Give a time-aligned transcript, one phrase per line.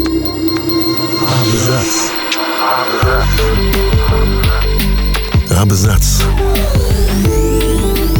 [0.00, 1.92] Абзац.
[5.50, 6.22] Абзац.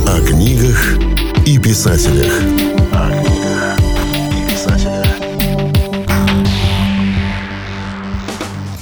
[0.06, 0.98] О книгах
[1.46, 2.32] и писателях.
[2.92, 3.78] О книгах
[4.30, 5.06] и писателях.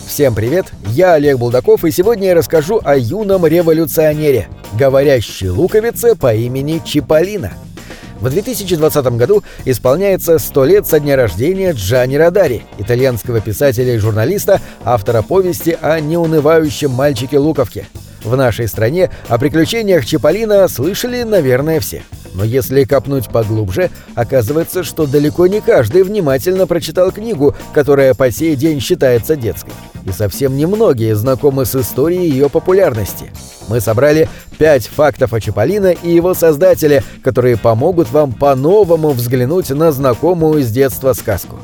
[0.09, 6.35] Всем привет, я Олег Булдаков, и сегодня я расскажу о юном революционере, говорящей луковице по
[6.35, 7.53] имени Чиполлино.
[8.21, 14.61] В 2020 году исполняется 100 лет со дня рождения Джани Радари, итальянского писателя и журналиста,
[14.85, 17.87] автора повести о неунывающем мальчике Луковке.
[18.25, 22.03] В нашей стране о приключениях Чиполлино слышали, наверное, все.
[22.35, 28.57] Но если копнуть поглубже, оказывается, что далеко не каждый внимательно прочитал книгу, которая по сей
[28.57, 29.73] день считается детской.
[30.05, 33.33] И совсем немногие знакомы с историей ее популярности.
[33.69, 39.93] Мы собрали пять фактов о Чиполлино и его создателе, которые помогут вам по-новому взглянуть на
[39.93, 41.59] знакомую с детства сказку.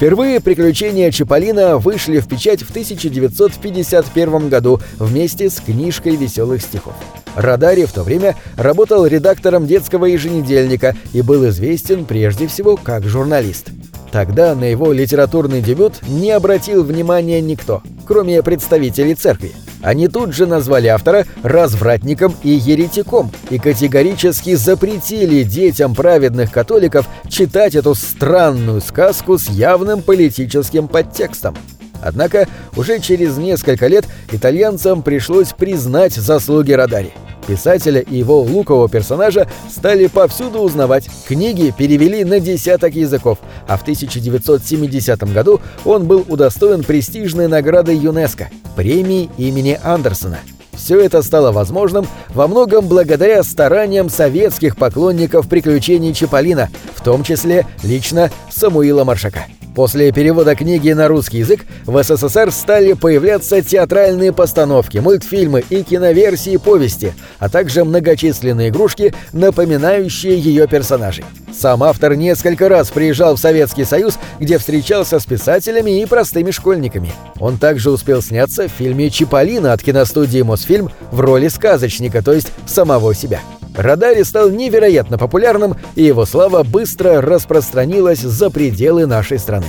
[0.00, 6.94] Впервые «Приключения Чиполлино» вышли в печать в 1951 году вместе с книжкой веселых стихов.
[7.34, 13.68] Радари в то время работал редактором детского еженедельника и был известен прежде всего как журналист.
[14.12, 19.52] Тогда на его литературный дебют не обратил внимания никто, кроме представителей церкви.
[19.82, 27.74] Они тут же назвали автора развратником и еретиком и категорически запретили детям праведных католиков читать
[27.74, 31.56] эту странную сказку с явным политическим подтекстом.
[32.02, 37.12] Однако уже через несколько лет итальянцам пришлось признать заслуги Радари.
[37.46, 43.82] Писателя и его лукового персонажа стали повсюду узнавать, книги перевели на десяток языков, а в
[43.82, 50.38] 1970 году он был удостоен престижной награды ЮНЕСКО– премии имени Андерсона.
[50.72, 57.66] Все это стало возможным во многом благодаря стараниям советских поклонников приключений Чиполлино, в том числе
[57.82, 59.44] лично Самуила Маршака.
[59.74, 66.56] После перевода книги на русский язык в СССР стали появляться театральные постановки, мультфильмы и киноверсии
[66.56, 71.24] повести, а также многочисленные игрушки, напоминающие ее персонажей.
[71.52, 77.12] Сам автор несколько раз приезжал в Советский Союз, где встречался с писателями и простыми школьниками.
[77.38, 82.52] Он также успел сняться в фильме «Чиполлино» от киностудии «Мосфильм» в роли сказочника, то есть
[82.66, 83.40] самого себя.
[83.74, 89.66] Радари стал невероятно популярным, и его слава быстро распространилась за пределы нашей страны.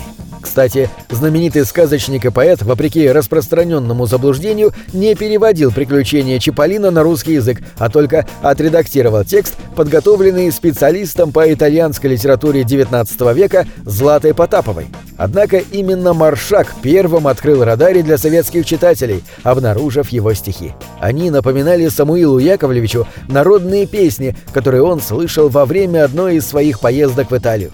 [0.52, 7.62] Кстати, знаменитый сказочник и поэт, вопреки распространенному заблуждению, не переводил приключения Чиполлино на русский язык,
[7.78, 14.88] а только отредактировал текст, подготовленный специалистом по итальянской литературе XIX века Златой Потаповой.
[15.16, 20.74] Однако именно Маршак первым открыл радари для советских читателей, обнаружив его стихи.
[21.00, 27.32] Они напоминали Самуилу Яковлевичу народные песни, которые он слышал во время одной из своих поездок
[27.32, 27.72] в Италию.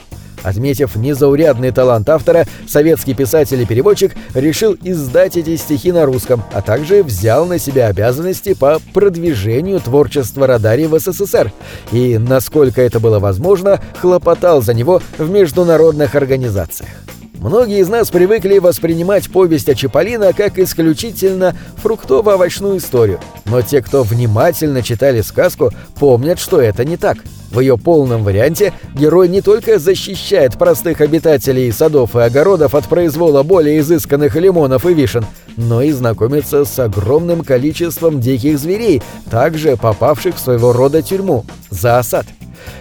[0.47, 6.61] Отметив незаурядный талант автора, советский писатель и переводчик решил издать эти стихи на русском, а
[6.61, 11.51] также взял на себя обязанности по продвижению творчества Радари в СССР
[11.91, 16.91] и, насколько это было возможно, хлопотал за него в международных организациях.
[17.39, 24.03] Многие из нас привыкли воспринимать повесть о Чиполлино как исключительно фруктово-овощную историю, но те, кто
[24.03, 27.17] внимательно читали сказку, помнят, что это не так.
[27.51, 33.43] В ее полном варианте герой не только защищает простых обитателей садов и огородов от произвола
[33.43, 35.25] более изысканных лимонов и вишен,
[35.55, 41.99] но и знакомится с огромным количеством диких зверей, также попавших в своего рода тюрьму– за
[41.99, 42.25] осад.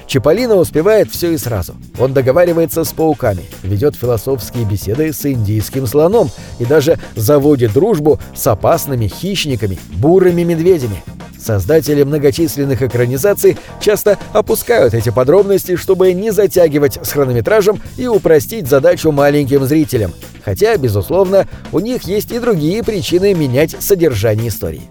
[0.06, 1.74] Чиполлино успевает все и сразу.
[1.98, 8.46] Он договаривается с пауками, ведет философские беседы с индийским слоном и даже заводит дружбу с
[8.46, 11.02] опасными хищниками, бурыми медведями.
[11.38, 19.12] Создатели многочисленных экранизаций часто опускают эти подробности, чтобы не затягивать с хронометражем и упростить задачу
[19.12, 20.12] маленьким зрителям.
[20.44, 24.82] Хотя, безусловно, у них есть и другие причины менять содержание истории.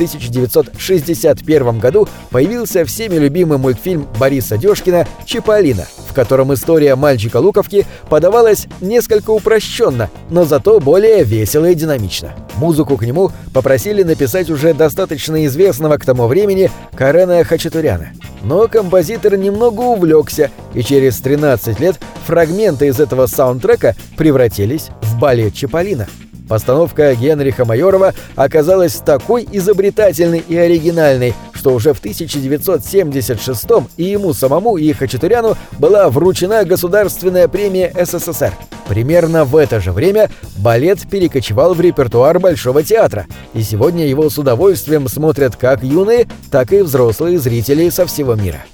[0.00, 7.84] В 1961 году появился всеми любимый мультфильм Бориса Дёшкина «Чиполлино», в котором история мальчика Луковки
[8.08, 12.34] подавалась несколько упрощенно, но зато более весело и динамично.
[12.56, 18.12] Музыку к нему попросили написать уже достаточно известного к тому времени Карена Хачатуряна.
[18.42, 25.52] Но композитор немного увлекся, и через 13 лет фрагменты из этого саундтрека превратились в балет
[25.52, 26.06] Чиполлино.
[26.50, 33.66] Постановка Генриха Майорова оказалась такой изобретательной и оригинальной, что уже в 1976
[33.96, 38.52] и ему самому, и Хачатуряну была вручена Государственная премия СССР.
[38.88, 44.36] Примерно в это же время балет перекочевал в репертуар Большого театра, и сегодня его с
[44.36, 48.64] удовольствием смотрят как юные, так и взрослые зрители со всего мира.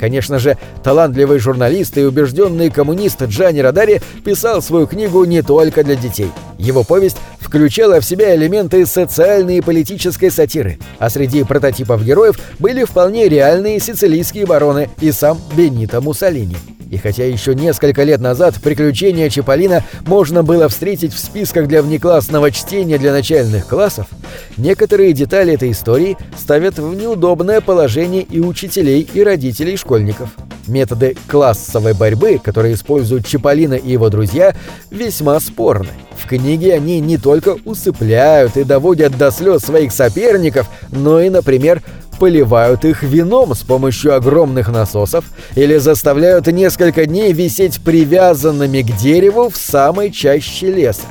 [0.00, 5.94] Конечно же, талантливый журналист и убежденный коммунист Джани Радари писал свою книгу не только для
[5.94, 6.30] детей.
[6.58, 12.84] Его повесть включала в себя элементы социальной и политической сатиры, а среди прототипов героев были
[12.84, 16.56] вполне реальные сицилийские бароны и сам Бенито Муссолини.
[16.90, 22.50] И хотя еще несколько лет назад приключения Чаполина можно было встретить в списках для внеклассного
[22.50, 24.08] чтения для начальных классов,
[24.56, 30.30] некоторые детали этой истории ставят в неудобное положение и учителей, и родителей школьников.
[30.66, 34.52] Методы классовой борьбы, которые используют Чаполина и его друзья,
[34.90, 35.90] весьма спорны.
[36.18, 41.82] В книге они не только усыпляют и доводят до слез своих соперников, но и, например,
[42.20, 45.24] поливают их вином с помощью огромных насосов
[45.56, 51.06] или заставляют несколько дней висеть привязанными к дереву в самой чаще леса.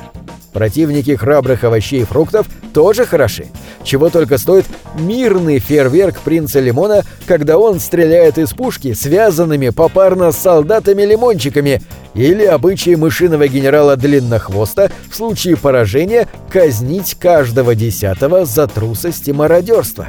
[0.52, 3.46] Противники храбрых овощей и фруктов тоже хороши.
[3.82, 4.66] Чего только стоит
[4.98, 11.82] мирный фейерверк принца Лимона, когда он стреляет из пушки связанными попарно с солдатами-лимончиками,
[12.14, 20.08] или обычай мышиного генерала Длиннохвоста в случае поражения казнить каждого десятого за трусость и мародерство.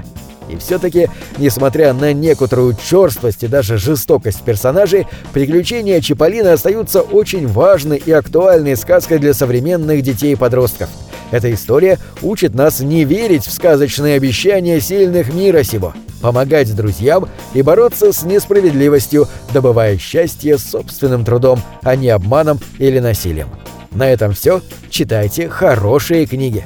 [0.52, 7.98] И все-таки, несмотря на некоторую черствость и даже жестокость персонажей, приключения Чиполлино остаются очень важной
[7.98, 10.90] и актуальной сказкой для современных детей и подростков.
[11.32, 17.62] Эта история учит нас не верить в сказочные обещания сильных мира сего, помогать друзьям и
[17.62, 23.48] бороться с несправедливостью, добывая счастье собственным трудом, а не обманом или насилием.
[23.92, 24.62] На этом все.
[24.90, 26.66] Читайте хорошие книги.